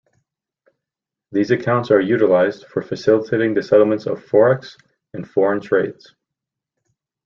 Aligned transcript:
These 1.31 1.51
accounts 1.51 1.91
are 1.91 2.01
utilised 2.01 2.65
for 2.65 2.81
facilitating 2.81 3.53
the 3.53 3.61
settlements 3.61 4.07
of 4.07 4.17
Forex 4.25 4.75
and 5.13 5.29
foreign 5.29 5.61
trades. 5.61 6.15